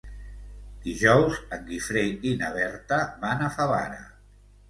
[0.85, 4.01] Dijous en Guifré i na Berta van a Favara.